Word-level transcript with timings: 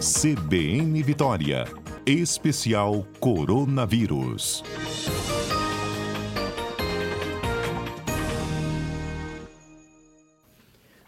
CBN 0.00 1.02
Vitória. 1.02 1.64
Especial 2.06 3.04
Coronavírus. 3.18 4.62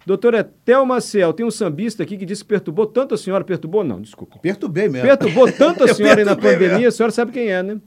Doutora 0.05 0.43
Thelma 0.43 1.01
Ciel, 1.01 1.33
tem 1.33 1.47
um 1.47 1.53
sambista 1.53 2.03
aqui 2.03 2.19
que 2.19 2.27
disse 2.27 2.43
que 2.43 2.49
perturbou 2.49 2.85
tanto 2.85 3.15
a 3.15 3.17
senhora. 3.17 3.45
Perturbou? 3.45 3.85
Não, 3.85 4.03
desculpa. 4.03 4.41
Perturbei 4.41 4.89
mesmo. 4.89 5.07
Perturbou 5.07 5.53
tanto 5.53 5.85
a 5.85 5.89
senhora 5.95 6.23
aí 6.23 6.25
na 6.25 6.35
pandemia, 6.35 6.69
mesmo. 6.71 6.89
a 6.89 6.91
senhora 6.91 7.13
sabe 7.13 7.31
quem 7.31 7.47
é, 7.47 7.63
né? 7.63 7.81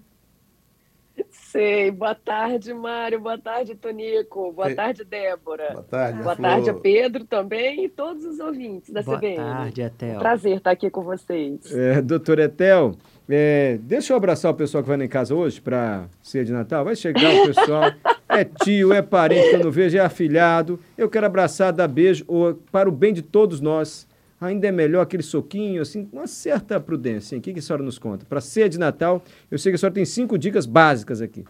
Sei. 1.53 1.91
Boa 1.91 2.15
tarde, 2.15 2.73
Mário. 2.73 3.19
Boa 3.19 3.37
tarde, 3.37 3.75
Tonico. 3.75 4.51
Boa 4.53 4.69
Ei. 4.69 4.75
tarde, 4.75 5.03
Débora. 5.03 5.69
Boa 5.73 5.83
tarde, 5.83 6.23
Boa 6.23 6.35
Flor. 6.35 6.49
tarde 6.49 6.69
a 6.71 6.73
Pedro 6.73 7.25
também 7.25 7.85
e 7.85 7.89
todos 7.89 8.25
os 8.25 8.39
ouvintes 8.39 8.91
da 8.91 9.03
Boa 9.03 9.19
CBN. 9.19 9.35
tarde, 9.35 9.81
Etel. 9.83 10.17
Prazer 10.17 10.57
estar 10.57 10.71
aqui 10.71 10.89
com 10.89 11.03
vocês. 11.03 11.71
É, 11.71 12.01
doutora 12.01 12.45
Etel, 12.45 12.95
é, 13.29 13.77
deixa 13.83 14.13
eu 14.13 14.17
abraçar 14.17 14.49
o 14.51 14.55
pessoal 14.55 14.81
que 14.81 14.89
vai 14.89 14.97
lá 14.97 15.05
em 15.05 15.07
casa 15.07 15.35
hoje 15.35 15.61
para 15.61 16.05
ceia 16.23 16.43
de 16.43 16.51
Natal. 16.51 16.83
Vai 16.83 16.95
chegar 16.95 17.31
o 17.31 17.45
pessoal. 17.45 17.91
É 18.27 18.43
tio, 18.43 18.91
é 18.91 19.03
parente 19.03 19.51
que 19.51 19.55
eu 19.57 19.63
não 19.63 19.69
vejo, 19.69 19.95
é 19.95 19.99
afilhado. 19.99 20.79
Eu 20.97 21.07
quero 21.07 21.27
abraçar, 21.27 21.71
dar 21.71 21.87
beijo 21.87 22.25
ô, 22.27 22.55
para 22.71 22.89
o 22.89 22.91
bem 22.91 23.13
de 23.13 23.21
todos 23.21 23.61
nós. 23.61 24.07
Ainda 24.43 24.67
é 24.67 24.71
melhor 24.71 25.01
aquele 25.01 25.23
soquinho, 25.23 25.81
assim, 25.81 26.09
uma 26.11 26.27
certa 26.27 26.79
prudência. 26.79 27.37
O 27.37 27.41
que, 27.41 27.53
que 27.53 27.59
a 27.59 27.61
senhora 27.61 27.83
nos 27.83 27.97
conta? 27.97 28.25
Para 28.25 28.41
ceia 28.41 28.67
de 28.67 28.77
Natal, 28.77 29.21
eu 29.49 29.57
sei 29.57 29.71
que 29.71 29.75
a 29.75 29.79
senhora 29.79 29.95
tem 29.95 30.05
cinco 30.05 30.37
dicas 30.37 30.65
básicas 30.65 31.21
aqui. 31.21 31.45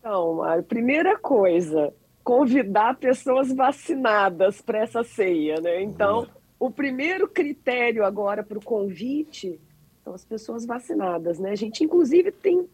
Então, 0.00 0.34
Mário, 0.34 0.62
primeira 0.62 1.18
coisa, 1.18 1.92
convidar 2.22 2.96
pessoas 2.96 3.52
vacinadas 3.52 4.60
para 4.60 4.78
essa 4.78 5.04
ceia, 5.04 5.60
né? 5.60 5.82
Então, 5.82 6.26
o 6.58 6.70
primeiro 6.70 7.28
critério 7.28 8.04
agora 8.04 8.42
para 8.42 8.58
o 8.58 8.64
convite 8.64 9.60
são 10.02 10.14
as 10.14 10.24
pessoas 10.24 10.64
vacinadas, 10.64 11.38
né? 11.38 11.50
A 11.50 11.54
gente, 11.54 11.84
inclusive, 11.84 12.30
tem, 12.32 12.66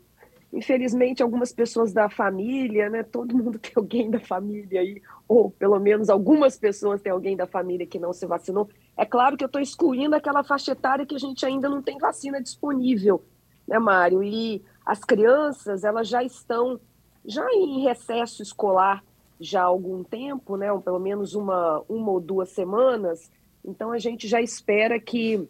infelizmente, 0.52 1.22
algumas 1.22 1.52
pessoas 1.52 1.92
da 1.92 2.08
família, 2.08 2.88
né? 2.88 3.02
Todo 3.02 3.36
mundo 3.36 3.58
tem 3.62 3.72
alguém 3.74 4.10
da 4.10 4.20
família 4.20 4.80
aí, 4.80 5.02
ou 5.30 5.48
pelo 5.48 5.78
menos 5.78 6.10
algumas 6.10 6.58
pessoas 6.58 7.00
têm 7.00 7.12
alguém 7.12 7.36
da 7.36 7.46
família 7.46 7.86
que 7.86 8.00
não 8.00 8.12
se 8.12 8.26
vacinou. 8.26 8.68
É 8.96 9.06
claro 9.06 9.36
que 9.36 9.44
eu 9.44 9.46
estou 9.46 9.62
excluindo 9.62 10.16
aquela 10.16 10.42
faixa 10.42 10.72
etária 10.72 11.06
que 11.06 11.14
a 11.14 11.20
gente 11.20 11.46
ainda 11.46 11.68
não 11.68 11.80
tem 11.80 11.98
vacina 11.98 12.42
disponível, 12.42 13.22
né, 13.64 13.78
Mário? 13.78 14.24
E 14.24 14.60
as 14.84 15.04
crianças, 15.04 15.84
elas 15.84 16.08
já 16.08 16.24
estão 16.24 16.80
já 17.24 17.48
em 17.52 17.80
recesso 17.82 18.42
escolar 18.42 19.04
já 19.38 19.60
há 19.60 19.66
algum 19.66 20.02
tempo, 20.02 20.56
né, 20.56 20.66
pelo 20.84 20.98
menos 20.98 21.36
uma, 21.36 21.80
uma 21.88 22.10
ou 22.10 22.20
duas 22.20 22.48
semanas, 22.48 23.30
então 23.64 23.92
a 23.92 23.98
gente 23.98 24.26
já 24.26 24.42
espera 24.42 24.98
que, 24.98 25.48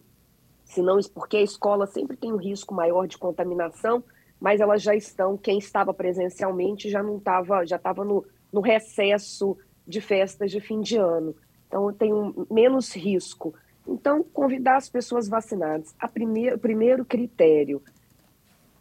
se 0.62 0.82
não, 0.82 1.00
porque 1.14 1.38
a 1.38 1.42
escola 1.42 1.86
sempre 1.86 2.18
tem 2.18 2.30
um 2.30 2.36
risco 2.36 2.74
maior 2.74 3.06
de 3.06 3.16
contaminação, 3.16 4.04
mas 4.38 4.60
elas 4.60 4.82
já 4.82 4.94
estão, 4.94 5.38
quem 5.38 5.56
estava 5.56 5.94
presencialmente 5.94 6.90
já 6.90 7.02
não 7.02 7.16
estava, 7.16 7.64
já 7.64 7.76
estava 7.76 8.04
no, 8.04 8.26
no 8.52 8.60
recesso 8.60 9.56
de 9.90 10.00
festas 10.00 10.50
de 10.50 10.60
fim 10.60 10.80
de 10.80 10.96
ano, 10.96 11.34
então 11.66 11.92
tem 11.92 12.12
um, 12.12 12.46
menos 12.50 12.94
risco. 12.94 13.54
Então, 13.86 14.22
convidar 14.22 14.76
as 14.76 14.88
pessoas 14.88 15.28
vacinadas. 15.28 15.94
A 15.98 16.06
primeiro, 16.06 16.58
primeiro 16.58 17.04
critério, 17.04 17.82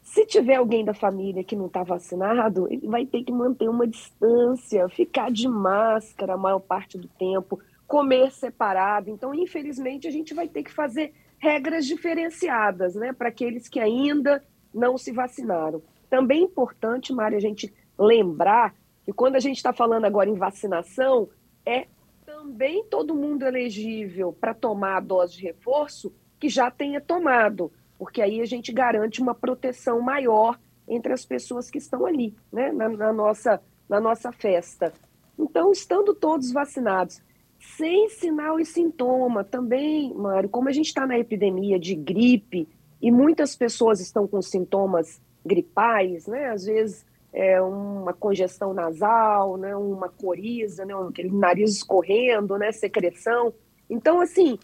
se 0.01 0.25
tiver 0.25 0.55
alguém 0.55 0.83
da 0.83 0.93
família 0.93 1.43
que 1.43 1.55
não 1.55 1.67
está 1.67 1.83
vacinado, 1.83 2.67
ele 2.71 2.87
vai 2.87 3.05
ter 3.05 3.23
que 3.23 3.31
manter 3.31 3.69
uma 3.69 3.87
distância, 3.87 4.89
ficar 4.89 5.31
de 5.31 5.47
máscara 5.47 6.33
a 6.33 6.37
maior 6.37 6.59
parte 6.59 6.97
do 6.97 7.07
tempo, 7.07 7.59
comer 7.87 8.31
separado. 8.31 9.09
Então, 9.09 9.33
infelizmente, 9.33 10.07
a 10.07 10.11
gente 10.11 10.33
vai 10.33 10.47
ter 10.47 10.63
que 10.63 10.71
fazer 10.71 11.13
regras 11.37 11.85
diferenciadas, 11.85 12.95
né, 12.95 13.13
para 13.13 13.29
aqueles 13.29 13.67
que 13.67 13.79
ainda 13.79 14.43
não 14.73 14.97
se 14.97 15.11
vacinaram. 15.11 15.81
Também 16.09 16.41
é 16.41 16.45
importante, 16.45 17.13
Mário, 17.13 17.37
a 17.37 17.41
gente 17.41 17.73
lembrar 17.97 18.73
que 19.09 19.13
quando 19.13 19.35
a 19.35 19.39
gente 19.39 19.57
está 19.57 19.73
falando 19.73 20.05
agora 20.05 20.29
em 20.29 20.35
vacinação, 20.35 21.27
é 21.65 21.87
também 22.23 22.83
todo 22.85 23.15
mundo 23.15 23.43
elegível 23.43 24.31
para 24.31 24.53
tomar 24.53 24.97
a 24.97 24.99
dose 24.99 25.37
de 25.37 25.43
reforço 25.43 26.13
que 26.39 26.47
já 26.47 26.69
tenha 26.69 27.01
tomado 27.01 27.71
porque 27.99 28.21
aí 28.21 28.39
a 28.39 28.45
gente 28.45 28.71
garante 28.71 29.21
uma 29.21 29.35
proteção 29.35 29.99
maior 29.99 30.57
entre 30.87 31.11
as 31.11 31.25
pessoas 31.25 31.69
que 31.69 31.77
estão 31.77 32.05
ali, 32.05 32.33
né, 32.51 32.71
na, 32.71 32.87
na, 32.87 33.13
nossa, 33.13 33.61
na 33.89 33.99
nossa 33.99 34.31
festa. 34.31 34.93
Então, 35.37 35.71
estando 35.71 36.15
todos 36.15 36.51
vacinados, 36.51 37.21
sem 37.59 38.07
sinal 38.07 38.57
e 38.57 38.65
sintoma, 38.65 39.43
também, 39.43 40.13
Mário, 40.13 40.47
como 40.47 40.69
a 40.69 40.71
gente 40.71 40.87
está 40.87 41.05
na 41.05 41.19
epidemia 41.19 41.77
de 41.77 41.93
gripe 41.93 42.69
e 43.01 43.11
muitas 43.11 43.53
pessoas 43.55 43.99
estão 43.99 44.25
com 44.25 44.41
sintomas 44.41 45.21
gripais, 45.45 46.25
né, 46.25 46.49
às 46.51 46.63
vezes 46.63 47.05
é 47.31 47.61
uma 47.61 48.13
congestão 48.13 48.73
nasal, 48.73 49.57
né, 49.57 49.75
uma 49.75 50.09
coriza, 50.09 50.85
né, 50.85 50.93
aquele 51.07 51.29
nariz 51.29 51.75
escorrendo, 51.77 52.57
né, 52.57 52.71
secreção. 52.71 53.53
Então, 53.89 54.19
assim, 54.19 54.57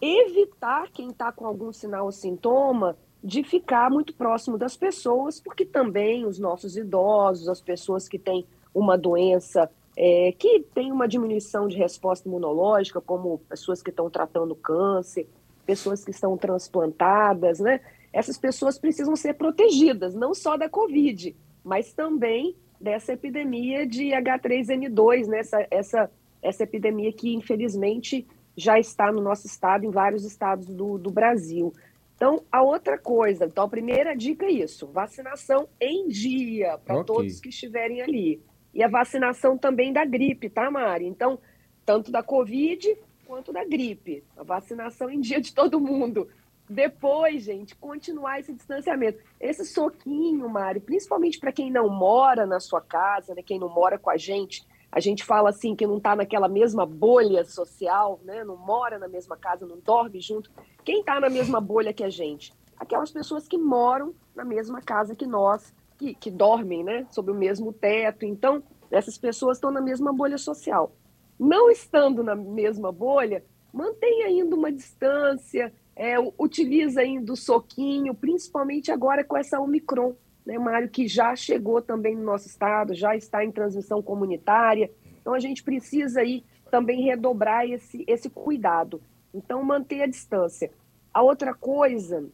evitar 0.00 0.90
quem 0.90 1.08
está 1.08 1.30
com 1.30 1.46
algum 1.46 1.72
sinal 1.72 2.06
ou 2.06 2.12
sintoma 2.12 2.96
de 3.22 3.44
ficar 3.44 3.90
muito 3.90 4.14
próximo 4.14 4.56
das 4.56 4.76
pessoas, 4.76 5.40
porque 5.40 5.64
também 5.64 6.24
os 6.24 6.38
nossos 6.38 6.76
idosos, 6.76 7.48
as 7.48 7.60
pessoas 7.60 8.08
que 8.08 8.18
têm 8.18 8.46
uma 8.74 8.96
doença 8.96 9.70
é, 9.96 10.32
que 10.32 10.60
tem 10.74 10.90
uma 10.90 11.06
diminuição 11.06 11.68
de 11.68 11.76
resposta 11.76 12.26
imunológica, 12.26 13.00
como 13.00 13.38
pessoas 13.48 13.82
que 13.82 13.90
estão 13.90 14.08
tratando 14.08 14.54
câncer, 14.54 15.28
pessoas 15.66 16.04
que 16.04 16.10
estão 16.10 16.36
transplantadas, 16.36 17.60
né? 17.60 17.80
Essas 18.12 18.38
pessoas 18.38 18.78
precisam 18.78 19.14
ser 19.14 19.34
protegidas, 19.34 20.14
não 20.14 20.32
só 20.32 20.56
da 20.56 20.68
Covid, 20.68 21.36
mas 21.64 21.92
também 21.92 22.56
dessa 22.80 23.12
epidemia 23.12 23.86
de 23.86 24.08
H3N2, 24.08 25.26
né? 25.26 25.40
essa, 25.40 25.66
essa, 25.70 26.10
essa 26.42 26.62
epidemia 26.64 27.12
que, 27.12 27.34
infelizmente, 27.34 28.26
já 28.56 28.78
está 28.78 29.12
no 29.12 29.20
nosso 29.20 29.46
estado, 29.46 29.84
em 29.84 29.90
vários 29.90 30.24
estados 30.24 30.66
do, 30.66 30.98
do 30.98 31.10
Brasil. 31.10 31.72
Então, 32.16 32.42
a 32.52 32.62
outra 32.62 32.98
coisa, 32.98 33.46
então 33.46 33.64
a 33.64 33.68
primeira 33.68 34.14
dica 34.14 34.44
é 34.44 34.50
isso, 34.50 34.86
vacinação 34.86 35.68
em 35.80 36.08
dia 36.08 36.76
para 36.84 36.96
Ok. 36.96 37.14
todos 37.14 37.40
que 37.40 37.48
estiverem 37.48 38.02
ali. 38.02 38.42
E 38.74 38.82
a 38.82 38.88
vacinação 38.88 39.56
também 39.56 39.92
da 39.92 40.04
gripe, 40.04 40.48
tá, 40.48 40.70
Mari? 40.70 41.06
Então, 41.06 41.38
tanto 41.84 42.12
da 42.12 42.22
Covid 42.22 42.96
quanto 43.26 43.52
da 43.52 43.64
gripe. 43.64 44.22
A 44.36 44.42
vacinação 44.42 45.08
em 45.10 45.20
dia 45.20 45.40
de 45.40 45.54
todo 45.54 45.80
mundo. 45.80 46.28
Depois, 46.72 47.42
gente, 47.42 47.74
continuar 47.74 48.38
esse 48.38 48.52
distanciamento. 48.52 49.18
Esse 49.40 49.64
soquinho, 49.64 50.48
Mari, 50.48 50.78
principalmente 50.78 51.36
para 51.40 51.50
quem 51.50 51.68
não 51.68 51.88
mora 51.88 52.46
na 52.46 52.60
sua 52.60 52.80
casa, 52.80 53.34
né, 53.34 53.42
quem 53.42 53.58
não 53.58 53.68
mora 53.68 53.98
com 53.98 54.08
a 54.08 54.16
gente, 54.16 54.64
a 54.92 55.00
gente 55.00 55.24
fala 55.24 55.50
assim 55.50 55.74
que 55.74 55.84
não 55.84 55.96
está 55.96 56.14
naquela 56.14 56.48
mesma 56.48 56.86
bolha 56.86 57.44
social, 57.44 58.20
né? 58.24 58.44
não 58.44 58.56
mora 58.56 59.00
na 59.00 59.08
mesma 59.08 59.36
casa, 59.36 59.66
não 59.66 59.78
dorme 59.78 60.20
junto. 60.20 60.48
Quem 60.84 61.00
está 61.00 61.18
na 61.18 61.28
mesma 61.28 61.60
bolha 61.60 61.92
que 61.92 62.04
a 62.04 62.10
gente? 62.10 62.52
Aquelas 62.76 63.10
pessoas 63.10 63.48
que 63.48 63.58
moram 63.58 64.14
na 64.34 64.44
mesma 64.44 64.80
casa 64.80 65.14
que 65.14 65.26
nós, 65.26 65.74
que, 65.98 66.14
que 66.14 66.30
dormem 66.30 66.84
né? 66.84 67.06
sob 67.10 67.30
o 67.30 67.34
mesmo 67.34 67.72
teto. 67.72 68.24
Então, 68.24 68.62
essas 68.90 69.18
pessoas 69.18 69.58
estão 69.58 69.70
na 69.72 69.80
mesma 69.80 70.12
bolha 70.12 70.38
social. 70.38 70.92
Não 71.38 71.70
estando 71.70 72.24
na 72.24 72.34
mesma 72.34 72.90
bolha, 72.90 73.44
mantenha 73.72 74.26
ainda 74.26 74.56
uma 74.56 74.72
distância, 74.72 75.72
é, 76.00 76.14
utiliza 76.38 77.02
ainda 77.02 77.30
o 77.30 77.36
soquinho, 77.36 78.14
principalmente 78.14 78.90
agora 78.90 79.22
com 79.22 79.36
essa 79.36 79.60
Omicron 79.60 80.14
né, 80.46 80.58
Mário, 80.58 80.88
que 80.88 81.06
já 81.06 81.36
chegou 81.36 81.82
também 81.82 82.16
no 82.16 82.24
nosso 82.24 82.48
estado, 82.48 82.94
já 82.94 83.14
está 83.14 83.44
em 83.44 83.52
transmissão 83.52 84.00
comunitária. 84.00 84.90
Então, 85.20 85.34
a 85.34 85.38
gente 85.38 85.62
precisa 85.62 86.22
aí 86.22 86.42
também 86.70 87.02
redobrar 87.02 87.68
esse, 87.68 88.02
esse 88.08 88.30
cuidado. 88.30 89.02
Então, 89.34 89.62
manter 89.62 90.00
a 90.00 90.06
distância. 90.06 90.70
A 91.12 91.22
outra 91.22 91.52
coisa 91.52 92.26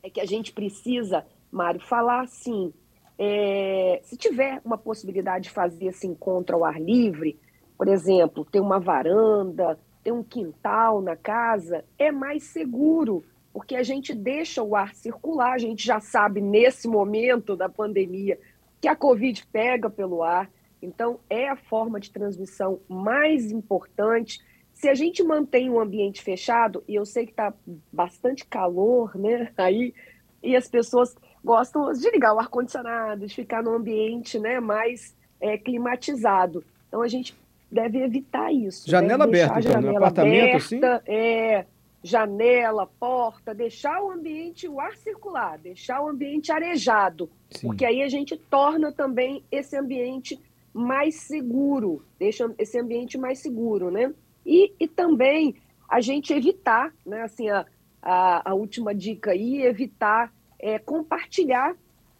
é 0.00 0.08
que 0.08 0.20
a 0.20 0.24
gente 0.24 0.52
precisa, 0.52 1.26
Mário, 1.50 1.80
falar 1.80 2.20
assim: 2.20 2.72
é, 3.18 4.00
se 4.04 4.16
tiver 4.16 4.60
uma 4.64 4.78
possibilidade 4.78 5.48
de 5.48 5.50
fazer 5.50 5.86
esse 5.86 6.06
encontro 6.06 6.54
ao 6.54 6.64
ar 6.64 6.80
livre, 6.80 7.36
por 7.76 7.88
exemplo, 7.88 8.44
ter 8.44 8.60
uma 8.60 8.78
varanda, 8.78 9.76
ter 10.02 10.12
um 10.12 10.22
quintal 10.22 11.00
na 11.00 11.16
casa, 11.16 11.84
é 11.98 12.10
mais 12.10 12.44
seguro 12.44 13.24
porque 13.52 13.76
a 13.76 13.82
gente 13.82 14.14
deixa 14.14 14.62
o 14.62 14.74
ar 14.74 14.94
circular, 14.94 15.52
a 15.52 15.58
gente 15.58 15.84
já 15.84 16.00
sabe 16.00 16.40
nesse 16.40 16.88
momento 16.88 17.54
da 17.54 17.68
pandemia 17.68 18.38
que 18.80 18.88
a 18.88 18.96
Covid 18.96 19.46
pega 19.52 19.90
pelo 19.90 20.22
ar, 20.22 20.50
então 20.80 21.20
é 21.28 21.48
a 21.48 21.56
forma 21.56 22.00
de 22.00 22.10
transmissão 22.10 22.80
mais 22.88 23.52
importante. 23.52 24.40
Se 24.72 24.88
a 24.88 24.94
gente 24.94 25.22
mantém 25.22 25.70
o 25.70 25.78
ambiente 25.78 26.22
fechado, 26.22 26.82
e 26.88 26.94
eu 26.94 27.04
sei 27.04 27.26
que 27.26 27.32
está 27.32 27.52
bastante 27.92 28.44
calor, 28.46 29.16
né? 29.16 29.52
Aí, 29.56 29.94
e 30.42 30.56
as 30.56 30.66
pessoas 30.66 31.14
gostam 31.44 31.92
de 31.92 32.10
ligar 32.10 32.34
o 32.34 32.40
ar-condicionado, 32.40 33.26
de 33.26 33.34
ficar 33.34 33.62
no 33.62 33.74
ambiente 33.74 34.38
né, 34.38 34.58
mais 34.58 35.14
é, 35.40 35.56
climatizado. 35.58 36.64
Então 36.88 37.02
a 37.02 37.08
gente 37.08 37.36
deve 37.72 37.98
evitar 38.02 38.52
isso. 38.52 38.88
Janela 38.88 39.26
deve 39.26 39.42
aberta, 39.42 39.60
então, 39.60 39.72
no 39.72 39.86
janela 39.86 39.98
apartamento, 39.98 40.44
aberta, 40.44 40.56
assim? 40.56 40.80
É, 41.06 41.66
janela, 42.04 42.86
porta, 42.86 43.54
deixar 43.54 44.02
o 44.02 44.10
ambiente, 44.10 44.68
o 44.68 44.78
ar 44.78 44.94
circular, 44.96 45.58
deixar 45.58 46.02
o 46.02 46.08
ambiente 46.08 46.52
arejado, 46.52 47.30
Sim. 47.50 47.68
porque 47.68 47.86
aí 47.86 48.02
a 48.02 48.08
gente 48.08 48.36
torna 48.36 48.92
também 48.92 49.42
esse 49.50 49.76
ambiente 49.76 50.38
mais 50.74 51.14
seguro, 51.16 52.04
deixa 52.18 52.52
esse 52.58 52.78
ambiente 52.78 53.16
mais 53.16 53.38
seguro, 53.38 53.90
né? 53.90 54.12
E, 54.44 54.72
e 54.78 54.86
também 54.86 55.54
a 55.88 56.00
gente 56.00 56.32
evitar, 56.32 56.92
né? 57.06 57.22
Assim, 57.22 57.48
a, 57.48 57.64
a, 58.02 58.50
a 58.50 58.54
última 58.54 58.94
dica 58.94 59.30
aí, 59.30 59.62
evitar 59.62 60.32
é, 60.58 60.78
compartilhar 60.78 61.74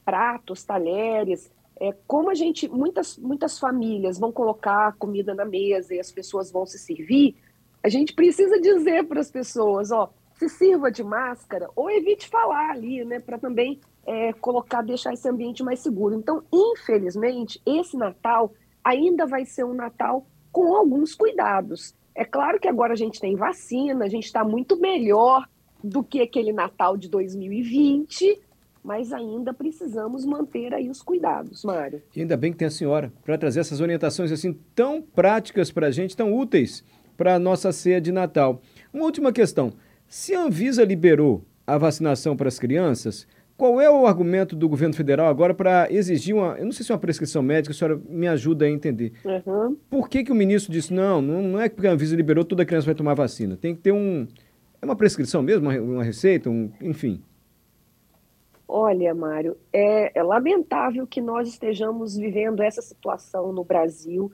pratos, 0.05 0.65
talheres, 0.65 1.51
é, 1.81 1.93
como 2.07 2.31
a 2.31 2.35
gente, 2.35 2.69
muitas, 2.69 3.19
muitas 3.19 3.59
famílias 3.59 4.19
vão 4.19 4.31
colocar 4.31 4.95
comida 4.97 5.35
na 5.35 5.45
mesa 5.45 5.95
e 5.95 6.01
as 6.01 6.13
pessoas 6.13 6.51
vão 6.51 6.67
se 6.67 6.79
servir, 6.79 7.37
a 7.83 7.89
gente 7.89 8.15
precisa 8.15 8.61
dizer 8.61 9.05
para 9.05 9.21
as 9.21 9.31
pessoas, 9.31 9.91
ó, 9.91 10.13
se 10.35 10.49
sirva 10.49 10.91
de 10.91 11.03
máscara 11.03 11.69
ou 11.75 11.91
evite 11.91 12.29
falar 12.29 12.71
ali, 12.71 13.05
né, 13.05 13.19
para 13.19 13.39
também 13.39 13.81
é, 14.07 14.33
colocar, 14.33 14.83
deixar 14.83 15.13
esse 15.13 15.29
ambiente 15.29 15.63
mais 15.63 15.81
seguro. 15.81 16.15
Então, 16.15 16.43
infelizmente, 16.53 17.61
esse 17.67 17.97
Natal 17.97 18.53
ainda 18.85 19.27
vai 19.27 19.45
ser 19.45 19.65
um 19.65 19.75
Natal 19.75 20.27
com 20.51 20.75
alguns 20.75 21.15
cuidados. 21.15 21.95
É 22.15 22.25
claro 22.25 22.61
que 22.61 22.69
agora 22.69 22.93
a 22.93 22.97
gente 22.97 23.21
tem 23.21 23.37
vacina, 23.37 24.05
a 24.05 24.09
gente 24.09 24.27
está 24.27 24.45
muito 24.45 24.77
melhor 24.77 25.49
do 25.83 26.05
que 26.05 26.21
aquele 26.21 26.53
Natal 26.53 26.97
de 26.97 27.09
2020, 27.09 28.41
mas 28.83 29.13
ainda 29.13 29.55
precisamos 29.55 30.25
manter 30.25 30.75
aí 30.75 30.89
os 30.89 31.01
cuidados, 31.01 31.65
Mário. 31.65 32.03
E 32.15 32.21
ainda 32.21 32.37
bem 32.37 32.53
que 32.53 32.59
tem 32.59 32.69
a 32.69 32.71
senhora 32.71 33.13
para 33.25 33.39
trazer 33.39 33.61
essas 33.61 33.81
orientações 33.81 34.33
assim 34.33 34.59
tão 34.75 35.01
práticas 35.01 35.71
para 35.71 35.87
a 35.87 35.91
gente, 35.91 36.17
tão 36.17 36.35
úteis 36.35 36.85
para 37.17 37.35
a 37.35 37.39
nossa 37.39 37.71
ceia 37.73 38.01
de 38.01 38.11
Natal. 38.11 38.61
Uma 38.93 39.05
última 39.05 39.33
questão: 39.33 39.73
se 40.09 40.35
a 40.35 40.43
Anvisa 40.43 40.85
liberou 40.85 41.45
a 41.67 41.79
vacinação 41.79 42.37
para 42.37 42.49
as 42.49 42.59
crianças, 42.59 43.27
qual 43.57 43.81
é 43.81 43.89
o 43.89 44.07
argumento 44.07 44.57
do 44.57 44.69
governo 44.69 44.95
federal 44.95 45.29
agora 45.29 45.55
para 45.55 45.87
exigir 45.89 46.35
uma. 46.35 46.57
Eu 46.59 46.65
não 46.65 46.73
sei 46.73 46.85
se 46.85 46.91
é 46.91 46.95
uma 46.95 47.01
prescrição 47.01 47.43
médica, 47.43 47.73
a 47.73 47.77
senhora 47.77 48.01
me 48.09 48.27
ajuda 48.27 48.65
a 48.65 48.69
entender. 48.69 49.13
Uhum. 49.25 49.77
Por 49.89 50.09
que, 50.09 50.25
que 50.25 50.33
o 50.33 50.35
ministro 50.35 50.73
disse: 50.73 50.93
não, 50.93 51.23
não 51.23 51.61
é 51.61 51.69
porque 51.69 51.87
a 51.87 51.93
Anvisa 51.93 52.17
liberou, 52.17 52.45
toda 52.45 52.65
criança 52.65 52.87
vai 52.87 52.95
tomar 52.95 53.15
vacina? 53.15 53.57
Tem 53.57 53.75
que 53.75 53.81
ter 53.81 53.93
um. 53.93 54.27
É 54.81 54.85
uma 54.85 54.97
prescrição 54.97 55.43
mesmo, 55.43 55.71
uma, 55.71 56.03
receita, 56.03 56.51
um, 56.51 56.73
enfim. 56.81 57.23
Olha, 58.67 59.15
Mário, 59.15 59.57
é, 59.73 60.19
é 60.19 60.23
lamentável 60.23 61.07
que 61.07 61.21
nós 61.21 61.49
estejamos 61.49 62.17
vivendo 62.17 62.63
essa 62.63 62.81
situação 62.81 63.53
no 63.53 63.65
Brasil 63.65 64.33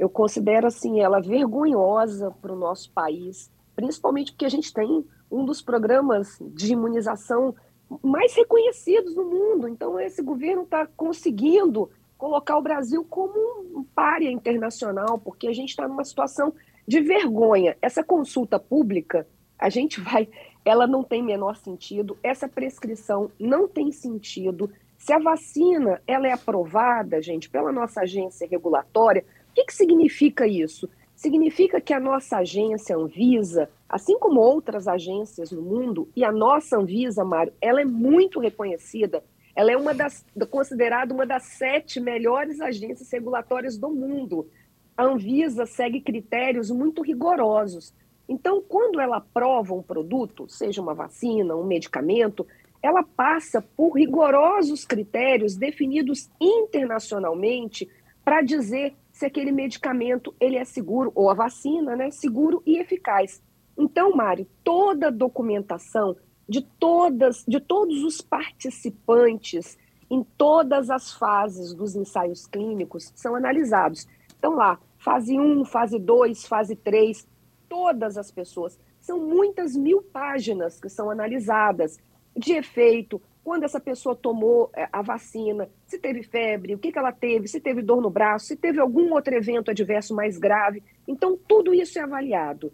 eu 0.00 0.08
considero 0.08 0.66
assim 0.66 0.98
ela 1.02 1.20
vergonhosa 1.20 2.30
para 2.40 2.50
o 2.50 2.56
nosso 2.56 2.90
país, 2.90 3.52
principalmente 3.76 4.32
porque 4.32 4.46
a 4.46 4.48
gente 4.48 4.72
tem 4.72 5.04
um 5.30 5.44
dos 5.44 5.60
programas 5.60 6.38
de 6.40 6.72
imunização 6.72 7.54
mais 8.02 8.34
reconhecidos 8.34 9.14
no 9.14 9.26
mundo. 9.26 9.68
Então 9.68 10.00
esse 10.00 10.22
governo 10.22 10.62
está 10.62 10.86
conseguindo 10.86 11.90
colocar 12.16 12.56
o 12.56 12.62
Brasil 12.62 13.04
como 13.04 13.34
um 13.78 13.84
párea 13.94 14.30
internacional, 14.30 15.18
porque 15.18 15.46
a 15.46 15.52
gente 15.52 15.68
está 15.68 15.86
numa 15.86 16.04
situação 16.04 16.54
de 16.88 17.02
vergonha. 17.02 17.76
Essa 17.82 18.02
consulta 18.02 18.58
pública, 18.58 19.28
a 19.60 19.68
gente 19.68 20.00
vai, 20.00 20.26
ela 20.64 20.86
não 20.86 21.02
tem 21.02 21.22
menor 21.22 21.56
sentido. 21.56 22.16
Essa 22.22 22.48
prescrição 22.48 23.30
não 23.38 23.68
tem 23.68 23.92
sentido. 23.92 24.70
Se 24.96 25.12
a 25.12 25.18
vacina 25.18 26.00
ela 26.06 26.26
é 26.26 26.32
aprovada, 26.32 27.20
gente, 27.20 27.48
pela 27.48 27.70
nossa 27.70 28.00
agência 28.00 28.48
regulatória, 28.48 29.24
o 29.50 29.54
que, 29.54 29.64
que 29.64 29.74
significa 29.74 30.46
isso? 30.46 30.88
Significa 31.14 31.80
que 31.80 31.92
a 31.92 32.00
nossa 32.00 32.38
agência 32.38 32.96
Anvisa, 32.96 33.68
assim 33.88 34.18
como 34.18 34.40
outras 34.40 34.88
agências 34.88 35.52
no 35.52 35.60
mundo, 35.60 36.08
e 36.16 36.24
a 36.24 36.32
nossa 36.32 36.78
Anvisa, 36.78 37.24
Mário, 37.24 37.52
ela 37.60 37.82
é 37.82 37.84
muito 37.84 38.40
reconhecida, 38.40 39.22
ela 39.54 39.70
é 39.70 39.76
uma 39.76 39.92
das, 39.92 40.24
considerada 40.48 41.12
uma 41.12 41.26
das 41.26 41.42
sete 41.42 42.00
melhores 42.00 42.60
agências 42.60 43.10
regulatórias 43.10 43.76
do 43.76 43.90
mundo. 43.90 44.48
A 44.96 45.04
Anvisa 45.04 45.66
segue 45.66 46.00
critérios 46.00 46.70
muito 46.70 47.02
rigorosos. 47.02 47.92
Então, 48.30 48.62
quando 48.62 49.00
ela 49.00 49.16
aprova 49.16 49.74
um 49.74 49.82
produto, 49.82 50.48
seja 50.48 50.80
uma 50.80 50.94
vacina, 50.94 51.56
um 51.56 51.66
medicamento, 51.66 52.46
ela 52.80 53.02
passa 53.02 53.60
por 53.60 53.98
rigorosos 53.98 54.84
critérios 54.84 55.56
definidos 55.56 56.30
internacionalmente 56.40 57.90
para 58.24 58.40
dizer 58.40 58.94
se 59.10 59.26
aquele 59.26 59.50
medicamento 59.50 60.32
ele 60.38 60.56
é 60.56 60.64
seguro, 60.64 61.10
ou 61.12 61.28
a 61.28 61.34
vacina, 61.34 61.96
né, 61.96 62.12
seguro 62.12 62.62
e 62.64 62.78
eficaz. 62.78 63.42
Então, 63.76 64.14
Mário, 64.14 64.46
toda 64.62 65.08
a 65.08 65.10
documentação 65.10 66.16
de 66.48 66.62
todas, 66.62 67.44
de 67.48 67.58
todos 67.58 68.04
os 68.04 68.20
participantes 68.20 69.76
em 70.08 70.24
todas 70.38 70.88
as 70.88 71.12
fases 71.12 71.74
dos 71.74 71.96
ensaios 71.96 72.46
clínicos 72.46 73.12
são 73.16 73.34
analisados. 73.34 74.06
Então 74.38 74.54
lá, 74.54 74.78
fase 74.98 75.38
1, 75.38 75.64
fase 75.64 75.98
2, 75.98 76.46
fase 76.46 76.76
3, 76.76 77.26
todas 77.70 78.18
as 78.18 78.30
pessoas. 78.30 78.78
São 78.98 79.18
muitas 79.18 79.76
mil 79.76 80.02
páginas 80.02 80.80
que 80.80 80.88
são 80.88 81.08
analisadas 81.08 81.98
de 82.36 82.52
efeito, 82.52 83.22
quando 83.42 83.64
essa 83.64 83.80
pessoa 83.80 84.14
tomou 84.14 84.70
é, 84.76 84.88
a 84.92 85.00
vacina, 85.00 85.68
se 85.86 85.98
teve 85.98 86.22
febre, 86.22 86.74
o 86.74 86.78
que, 86.78 86.92
que 86.92 86.98
ela 86.98 87.12
teve, 87.12 87.48
se 87.48 87.60
teve 87.60 87.80
dor 87.80 88.02
no 88.02 88.10
braço, 88.10 88.46
se 88.46 88.56
teve 88.56 88.78
algum 88.78 89.12
outro 89.14 89.34
evento 89.34 89.70
adverso 89.70 90.14
mais 90.14 90.36
grave. 90.36 90.82
Então, 91.08 91.38
tudo 91.48 91.72
isso 91.72 91.98
é 91.98 92.02
avaliado. 92.02 92.72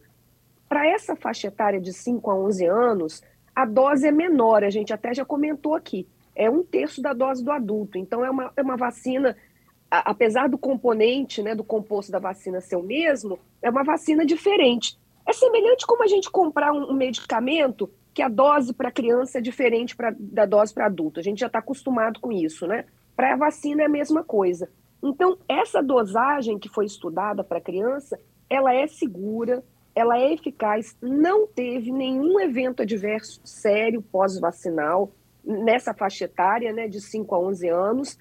Para 0.69 0.87
essa 0.87 1.15
faixa 1.15 1.47
etária 1.47 1.81
de 1.81 1.93
5 1.93 2.31
a 2.31 2.35
11 2.35 2.67
anos, 2.67 3.23
a 3.55 3.65
dose 3.65 4.09
é 4.09 4.11
menor, 4.11 4.65
a 4.65 4.71
gente 4.71 4.93
até 4.93 5.15
já 5.15 5.25
comentou 5.25 5.75
aqui. 5.75 6.07
É 6.35 6.51
um 6.51 6.63
terço 6.63 7.01
da 7.01 7.13
dose 7.13 7.45
do 7.45 7.53
adulto. 7.53 7.97
Então, 7.97 8.25
é 8.25 8.31
uma, 8.31 8.53
é 8.57 8.63
uma 8.63 8.77
vacina, 8.77 9.37
apesar 9.91 10.49
do 10.49 10.59
componente, 10.59 11.43
né, 11.43 11.55
do 11.55 11.65
composto 11.65 12.11
da 12.11 12.19
vacina 12.19 12.61
ser 12.61 12.77
o 12.77 12.83
mesmo, 12.83 13.39
é 13.63 13.71
uma 13.71 13.85
vacina 13.85 14.25
diferente. 14.25 14.99
É 15.27 15.33
semelhante 15.33 15.87
como 15.87 16.03
a 16.03 16.07
gente 16.07 16.31
comprar 16.31 16.73
um, 16.73 16.91
um 16.91 16.95
medicamento 16.95 17.91
que 18.15 18.23
a 18.23 18.29
dose 18.29 18.73
para 18.73 18.91
criança 18.91 19.39
é 19.39 19.41
diferente 19.41 19.95
pra, 19.95 20.15
da 20.19 20.47
dose 20.47 20.73
para 20.73 20.87
adulto. 20.87 21.21
A 21.21 21.23
gente 21.23 21.41
já 21.41 21.49
está 21.49 21.59
acostumado 21.59 22.21
com 22.21 22.33
isso, 22.33 22.67
né? 22.67 22.87
Para 23.15 23.35
a 23.35 23.37
vacina 23.37 23.83
é 23.83 23.87
a 23.87 23.91
mesma 23.91 24.25
coisa. 24.25 24.71
Então, 25.03 25.37
essa 25.49 25.83
dosagem 25.83 26.59
que 26.59 26.69
foi 26.69 26.87
estudada 26.87 27.45
para 27.45 27.61
criança, 27.61 28.19
ela 28.49 28.75
é 28.75 28.87
segura, 28.87 29.63
ela 29.95 30.19
é 30.19 30.33
eficaz, 30.33 30.97
não 31.01 31.47
teve 31.47 31.93
nenhum 31.93 32.41
evento 32.41 32.83
adverso 32.83 33.41
sério 33.45 34.03
pós-vacinal 34.03 35.11
nessa 35.45 35.95
faixa 35.95 36.25
etária, 36.25 36.73
né, 36.73 36.89
de 36.89 37.01
5 37.01 37.35
a 37.35 37.39
11 37.39 37.69
anos. 37.69 38.19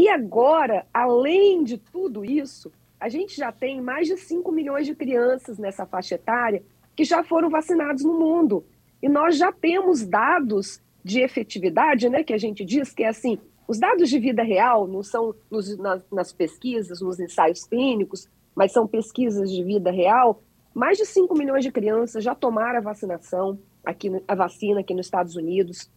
E 0.00 0.08
agora, 0.08 0.86
além 0.94 1.62
de 1.62 1.76
tudo 1.76 2.24
isso, 2.24 2.72
a 2.98 3.10
gente 3.10 3.36
já 3.36 3.52
tem 3.52 3.82
mais 3.82 4.08
de 4.08 4.16
5 4.16 4.50
milhões 4.50 4.86
de 4.86 4.94
crianças 4.94 5.58
nessa 5.58 5.84
faixa 5.84 6.14
etária 6.14 6.62
que 6.96 7.04
já 7.04 7.22
foram 7.22 7.50
vacinados 7.50 8.02
no 8.02 8.18
mundo. 8.18 8.64
E 9.02 9.10
nós 9.10 9.36
já 9.36 9.52
temos 9.52 10.02
dados 10.02 10.80
de 11.04 11.20
efetividade, 11.20 12.08
né, 12.08 12.24
que 12.24 12.32
a 12.32 12.38
gente 12.38 12.64
diz 12.64 12.94
que 12.94 13.02
é 13.02 13.08
assim, 13.08 13.38
os 13.68 13.78
dados 13.78 14.08
de 14.08 14.18
vida 14.18 14.42
real 14.42 14.88
não 14.88 15.02
são 15.02 15.34
nos, 15.50 15.76
nas, 15.76 16.02
nas, 16.10 16.32
pesquisas, 16.32 17.02
nos 17.02 17.20
ensaios 17.20 17.66
clínicos, 17.66 18.26
mas 18.56 18.72
são 18.72 18.86
pesquisas 18.86 19.50
de 19.50 19.62
vida 19.62 19.90
real. 19.90 20.42
Mais 20.74 20.96
de 20.96 21.04
5 21.04 21.36
milhões 21.36 21.62
de 21.62 21.70
crianças 21.70 22.24
já 22.24 22.34
tomaram 22.34 22.78
a 22.78 22.82
vacinação, 22.82 23.58
aqui, 23.84 24.10
a 24.26 24.34
vacina 24.34 24.80
aqui 24.80 24.94
nos 24.94 25.04
Estados 25.04 25.36
Unidos. 25.36 25.90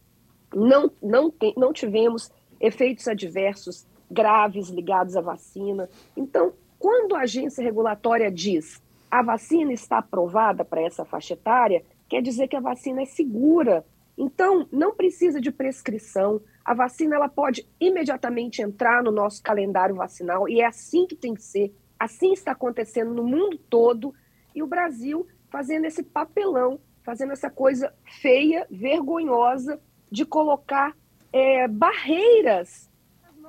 Não, 0.54 0.90
não, 1.02 1.30
tem, 1.30 1.54
não 1.56 1.72
tivemos 1.72 2.30
efeitos 2.60 3.08
adversos 3.08 3.86
graves 4.14 4.68
ligados 4.68 5.16
à 5.16 5.20
vacina. 5.20 5.90
Então, 6.16 6.52
quando 6.78 7.14
a 7.14 7.22
agência 7.22 7.62
regulatória 7.62 8.30
diz 8.30 8.82
a 9.14 9.22
vacina 9.22 9.72
está 9.72 9.98
aprovada 9.98 10.64
para 10.64 10.82
essa 10.82 11.04
faixa 11.04 11.34
etária, 11.34 11.84
quer 12.08 12.20
dizer 12.20 12.48
que 12.48 12.56
a 12.56 12.60
vacina 12.60 13.02
é 13.02 13.04
segura. 13.04 13.86
Então, 14.18 14.66
não 14.72 14.92
precisa 14.92 15.40
de 15.40 15.52
prescrição. 15.52 16.40
A 16.64 16.74
vacina 16.74 17.14
ela 17.14 17.28
pode 17.28 17.64
imediatamente 17.78 18.60
entrar 18.60 19.04
no 19.04 19.12
nosso 19.12 19.40
calendário 19.40 19.94
vacinal 19.94 20.48
e 20.48 20.60
é 20.60 20.66
assim 20.66 21.06
que 21.06 21.14
tem 21.14 21.32
que 21.32 21.44
ser. 21.44 21.72
Assim 21.96 22.32
está 22.32 22.50
acontecendo 22.50 23.14
no 23.14 23.22
mundo 23.22 23.56
todo 23.56 24.12
e 24.52 24.64
o 24.64 24.66
Brasil 24.66 25.28
fazendo 25.48 25.84
esse 25.84 26.02
papelão, 26.02 26.80
fazendo 27.04 27.32
essa 27.32 27.48
coisa 27.48 27.94
feia, 28.20 28.66
vergonhosa 28.68 29.80
de 30.10 30.24
colocar 30.24 30.92
é, 31.32 31.68
barreiras 31.68 32.90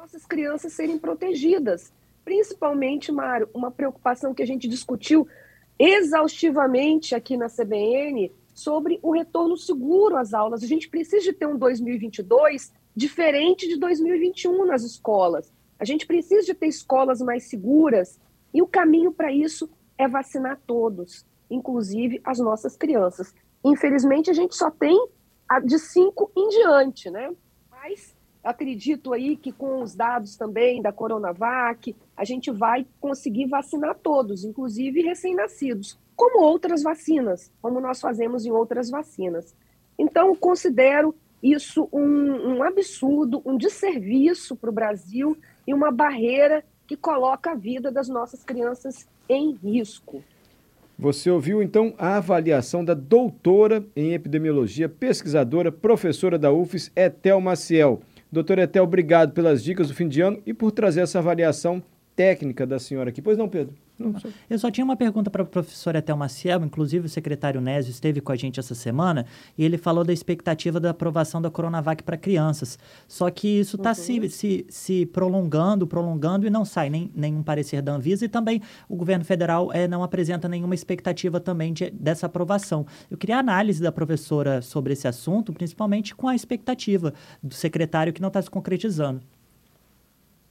nossas 0.06 0.24
crianças 0.24 0.74
serem 0.74 1.00
protegidas. 1.00 1.92
Principalmente, 2.24 3.12
Mário, 3.12 3.50
uma 3.56 3.72
preocupação 3.72 4.36
que 4.36 4.44
a 4.44 4.46
gente 4.46 4.68
discutiu 4.68 5.28
exaustivamente 5.80 7.16
aqui 7.16 7.36
na 7.36 7.50
CBN 7.50 8.32
sobre 8.54 9.00
o 9.02 9.12
retorno 9.12 9.58
seguro 9.58 10.16
às 10.16 10.32
aulas. 10.32 10.64
A 10.64 10.68
gente 10.68 10.90
precisa 10.90 11.24
de 11.24 11.34
ter 11.34 11.48
um 11.48 11.58
2022 11.58 12.72
diferente 12.96 13.68
de 13.68 13.80
2021 13.80 14.66
nas 14.68 14.84
escolas. 14.84 15.52
A 15.80 15.84
gente 15.84 16.06
precisa 16.06 16.46
de 16.46 16.54
ter 16.54 16.68
escolas 16.68 17.20
mais 17.20 17.50
seguras 17.50 18.20
e 18.54 18.62
o 18.62 18.68
caminho 18.68 19.12
para 19.12 19.32
isso 19.32 19.68
é 19.98 20.08
vacinar 20.08 20.62
todos, 20.68 21.26
inclusive 21.50 22.22
as 22.24 22.38
nossas 22.38 22.78
crianças. 22.78 23.34
Infelizmente, 23.64 24.30
a 24.30 24.34
gente 24.34 24.56
só 24.56 24.70
tem 24.70 25.10
a 25.50 25.60
de 25.60 25.80
5 25.80 26.32
em 26.38 26.50
diante, 26.50 27.10
né? 27.10 27.34
Mas 27.72 28.15
acredito 28.46 29.12
aí 29.12 29.36
que 29.36 29.52
com 29.52 29.82
os 29.82 29.96
dados 29.96 30.38
também 30.38 30.82
da 30.82 30.92
Coronavac, 30.92 31.96
a 32.16 32.24
gente 32.24 32.52
vai 32.52 32.86
conseguir 33.02 33.48
vacinar 33.48 33.96
todos, 33.96 34.46
inclusive 34.46 35.02
recém-nascidos, 35.02 36.00
como 36.16 36.44
outras 36.44 36.84
vacinas, 36.84 37.52
como 37.62 37.82
nós 37.82 38.00
fazemos 38.00 38.46
em 38.46 38.52
outras 38.52 38.90
vacinas. 38.90 39.56
Então, 39.98 40.36
considero 40.36 41.16
isso 41.42 41.90
um, 41.92 42.58
um 42.58 42.64
absurdo, 42.64 43.42
um 43.44 43.58
desserviço 43.58 44.56
para 44.56 44.70
o 44.70 44.74
Brasil 44.74 45.38
e 45.68 45.74
uma 45.74 45.92
barreira 45.92 46.64
que 46.88 46.96
coloca 46.96 47.52
a 47.52 47.56
vida 47.56 47.92
das 47.92 48.08
nossas 48.08 48.44
crianças 48.44 49.08
em 49.28 49.54
risco. 49.54 50.24
Você 50.98 51.30
ouviu 51.30 51.62
então 51.62 51.94
a 51.98 52.18
avaliação 52.18 52.86
da 52.86 52.94
doutora 52.94 53.86
em 53.96 54.14
epidemiologia, 54.14 54.88
pesquisadora, 54.88 55.72
professora 55.72 56.38
da 56.38 56.54
UFES, 56.54 56.90
Etel 56.96 57.42
Maciel. 57.42 58.02
Doutor 58.36 58.60
Etel, 58.60 58.84
obrigado 58.84 59.32
pelas 59.32 59.64
dicas 59.64 59.88
do 59.88 59.94
fim 59.94 60.10
de 60.10 60.20
ano 60.20 60.42
e 60.46 60.54
por 60.54 60.70
trazer 60.70 61.00
essa 61.00 61.20
avaliação 61.20 61.82
técnica 62.18 62.68
da 62.68 62.78
senhora 62.78 63.10
aqui. 63.10 63.22
Pois 63.22 63.38
não, 63.38 63.48
Pedro? 63.48 63.74
Eu 64.50 64.60
só 64.60 64.70
tinha 64.70 64.84
uma 64.84 64.96
pergunta 64.96 65.30
para 65.30 65.44
a 65.44 65.46
professora 65.46 66.02
Thelma 66.02 66.28
Ciel, 66.28 66.64
inclusive 66.64 67.06
o 67.06 67.10
secretário 67.10 67.62
Nésio 67.62 67.92
esteve 67.92 68.20
com 68.20 68.32
a 68.32 68.36
gente 68.36 68.60
essa 68.60 68.76
semana, 68.76 69.26
e 69.58 69.64
ele 69.64 69.78
falou 69.78 70.04
da 70.04 70.12
expectativa 70.12 70.80
da 70.80 70.90
aprovação 70.90 71.42
da 71.42 71.50
Coronavac 71.50 72.04
para 72.04 72.18
crianças. 72.18 72.78
Só 73.08 73.30
que 73.30 73.48
isso 73.48 73.78
está 73.78 73.90
uhum. 73.90 73.96
se, 73.96 74.30
se, 74.30 74.66
se 74.68 75.06
prolongando, 75.06 75.88
prolongando, 75.88 76.46
e 76.46 76.50
não 76.50 76.66
sai 76.66 76.90
nem, 76.90 77.10
nenhum 77.16 77.42
parecer 77.42 77.82
da 77.82 77.94
Anvisa, 77.94 78.26
e 78.26 78.30
também 78.30 78.62
o 78.90 78.96
governo 78.96 79.24
federal 79.24 79.72
é, 79.72 79.88
não 79.88 80.04
apresenta 80.04 80.50
nenhuma 80.50 80.76
expectativa 80.76 81.40
também 81.40 81.72
de, 81.72 81.90
dessa 81.90 82.26
aprovação. 82.26 82.86
Eu 83.10 83.18
queria 83.18 83.38
a 83.38 83.40
análise 83.40 83.82
da 83.82 83.92
professora 83.92 84.62
sobre 84.62 84.94
esse 84.94 85.08
assunto, 85.08 85.54
principalmente 85.54 86.14
com 86.14 86.28
a 86.28 86.36
expectativa 86.36 87.14
do 87.42 87.54
secretário 87.54 88.12
que 88.12 88.22
não 88.22 88.28
está 88.28 88.42
se 88.42 88.50
concretizando. 88.50 89.22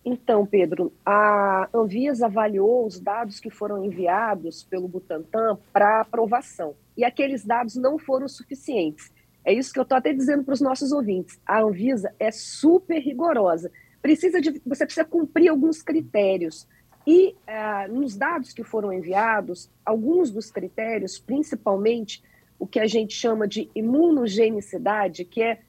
Então, 0.04 0.44
Pedro, 0.44 0.92
a 1.04 1.68
Anvisa 1.72 2.26
avaliou 2.26 2.86
os 2.86 3.00
dados 3.00 3.40
que 3.40 3.48
foram 3.48 3.82
enviados 3.82 4.62
pelo 4.62 4.86
Butantan 4.86 5.58
para 5.72 6.00
aprovação. 6.00 6.74
E 6.96 7.04
aqueles 7.04 7.44
dados 7.44 7.74
não 7.74 7.98
foram 7.98 8.28
suficientes. 8.28 9.10
É 9.44 9.52
isso 9.52 9.72
que 9.72 9.78
eu 9.78 9.82
estou 9.82 9.96
até 9.96 10.12
dizendo 10.12 10.44
para 10.44 10.52
os 10.52 10.60
nossos 10.60 10.92
ouvintes. 10.92 11.40
A 11.46 11.60
Anvisa 11.62 12.14
é 12.18 12.30
super 12.30 12.98
rigorosa. 12.98 13.70
Precisa 14.02 14.40
de, 14.40 14.60
você 14.66 14.84
precisa 14.84 15.06
cumprir 15.06 15.48
alguns 15.48 15.82
critérios. 15.82 16.68
E 17.06 17.34
ah, 17.46 17.86
nos 17.88 18.16
dados 18.16 18.52
que 18.52 18.62
foram 18.62 18.92
enviados, 18.92 19.70
alguns 19.84 20.30
dos 20.30 20.50
critérios, 20.50 21.18
principalmente 21.18 22.22
o 22.58 22.66
que 22.66 22.78
a 22.78 22.86
gente 22.86 23.14
chama 23.14 23.48
de 23.48 23.70
imunogenicidade, 23.74 25.24
que 25.24 25.42
é 25.42 25.60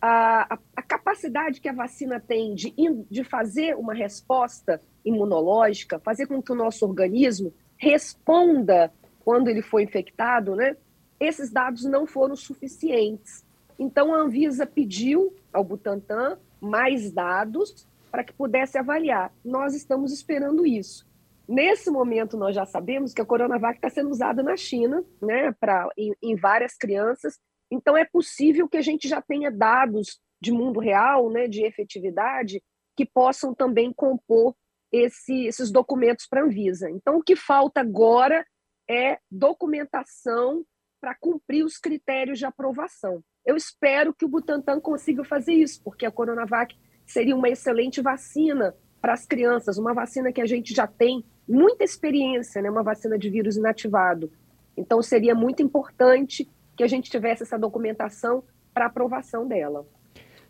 a, 0.00 0.58
a, 0.76 0.82
capacidade 0.82 1.60
que 1.60 1.68
a 1.68 1.72
vacina 1.72 2.20
tem 2.20 2.54
de, 2.54 2.72
de 3.10 3.24
fazer 3.24 3.76
uma 3.76 3.94
resposta 3.94 4.80
imunológica, 5.04 5.98
fazer 5.98 6.26
com 6.26 6.42
que 6.42 6.52
o 6.52 6.54
nosso 6.54 6.86
organismo 6.86 7.52
responda 7.76 8.92
quando 9.24 9.48
ele 9.48 9.62
foi 9.62 9.82
infectado, 9.82 10.54
né? 10.54 10.76
Esses 11.18 11.50
dados 11.50 11.84
não 11.84 12.06
foram 12.06 12.36
suficientes. 12.36 13.44
Então 13.78 14.14
a 14.14 14.18
Anvisa 14.18 14.66
pediu 14.66 15.34
ao 15.52 15.64
Butantan 15.64 16.38
mais 16.60 17.12
dados 17.12 17.86
para 18.10 18.24
que 18.24 18.32
pudesse 18.32 18.78
avaliar. 18.78 19.32
Nós 19.44 19.74
estamos 19.74 20.12
esperando 20.12 20.66
isso. 20.66 21.06
Nesse 21.48 21.90
momento, 21.90 22.36
nós 22.36 22.54
já 22.54 22.66
sabemos 22.66 23.14
que 23.14 23.22
a 23.22 23.24
Coronavac 23.24 23.76
está 23.76 23.88
sendo 23.88 24.10
usada 24.10 24.42
na 24.42 24.56
China, 24.56 25.02
né, 25.20 25.50
pra, 25.58 25.88
em, 25.96 26.14
em 26.22 26.36
várias 26.36 26.76
crianças, 26.76 27.38
então, 27.70 27.96
é 27.96 28.04
possível 28.04 28.68
que 28.68 28.76
a 28.76 28.82
gente 28.82 29.08
já 29.08 29.20
tenha 29.20 29.50
dados 29.50 30.20
de 30.40 30.52
mundo 30.52 30.80
real, 30.80 31.30
né, 31.30 31.48
de 31.48 31.64
efetividade, 31.64 32.62
que 32.96 33.04
possam 33.04 33.54
também 33.54 33.92
compor 33.92 34.54
esse, 34.90 35.46
esses 35.46 35.70
documentos 35.70 36.26
para 36.26 36.40
a 36.40 36.44
Anvisa. 36.44 36.90
Então, 36.90 37.16
o 37.16 37.22
que 37.22 37.36
falta 37.36 37.80
agora 37.80 38.44
é 38.88 39.18
documentação 39.30 40.64
para 41.00 41.14
cumprir 41.14 41.64
os 41.64 41.76
critérios 41.78 42.38
de 42.38 42.46
aprovação. 42.46 43.22
Eu 43.44 43.56
espero 43.56 44.14
que 44.14 44.24
o 44.24 44.28
Butantan 44.28 44.80
consiga 44.80 45.24
fazer 45.24 45.52
isso, 45.52 45.82
porque 45.82 46.06
a 46.06 46.10
Coronavac 46.10 46.76
seria 47.06 47.36
uma 47.36 47.48
excelente 47.48 48.00
vacina 48.00 48.74
para 49.00 49.12
as 49.12 49.26
crianças, 49.26 49.78
uma 49.78 49.94
vacina 49.94 50.32
que 50.32 50.40
a 50.40 50.46
gente 50.46 50.74
já 50.74 50.86
tem 50.86 51.24
muita 51.48 51.84
experiência, 51.84 52.60
né, 52.60 52.70
uma 52.70 52.82
vacina 52.82 53.18
de 53.18 53.30
vírus 53.30 53.56
inativado. 53.56 54.32
Então, 54.76 55.02
seria 55.02 55.34
muito 55.34 55.62
importante 55.62 56.48
que 56.78 56.84
a 56.84 56.86
gente 56.86 57.10
tivesse 57.10 57.42
essa 57.42 57.58
documentação 57.58 58.44
para 58.72 58.86
aprovação 58.86 59.46
dela. 59.48 59.84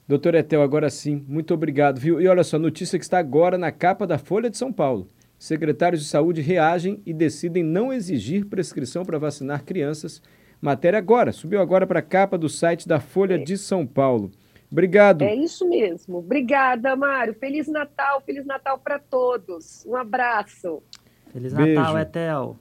Doutor 0.07 0.35
Etel, 0.35 0.63
agora 0.63 0.91
sim, 0.91 1.25
muito 1.27 1.55
obrigado, 1.55 1.99
viu? 1.99 2.21
E 2.21 2.29
olha 2.29 2.45
só, 2.45 2.59
notícia 2.59 2.99
que 2.99 3.05
está 3.05 3.19
agora 3.19 3.57
na 3.57 3.73
capa 3.73 4.07
da 4.07 4.19
Folha 4.19 4.51
de 4.51 4.59
São 4.59 4.71
Paulo. 4.71 5.11
Secretários 5.39 6.03
de 6.03 6.09
saúde 6.09 6.43
reagem 6.43 7.03
e 7.07 7.15
decidem 7.15 7.63
não 7.63 7.91
exigir 7.91 8.45
prescrição 8.45 9.07
para 9.07 9.19
vacinar 9.19 9.65
crianças. 9.65 10.23
Matéria 10.61 10.99
agora, 10.99 11.33
subiu 11.33 11.63
agora 11.63 11.87
para 11.87 12.01
a 12.01 12.03
capa 12.03 12.37
do 12.37 12.49
site 12.49 12.87
da 12.87 13.01
Folha 13.01 13.37
é. 13.37 13.39
de 13.39 13.57
São 13.57 13.87
Paulo. 13.87 14.31
Obrigado. 14.71 15.23
É 15.23 15.35
isso 15.35 15.67
mesmo. 15.67 16.19
Obrigada, 16.19 16.95
Mário. 16.95 17.33
Feliz 17.33 17.67
Natal, 17.69 18.21
Feliz 18.21 18.45
Natal 18.45 18.79
para 18.79 18.99
todos. 18.99 19.87
Um 19.87 19.97
abraço. 19.97 20.83
Feliz 21.33 21.55
Natal, 21.55 21.99
Etel. 21.99 22.57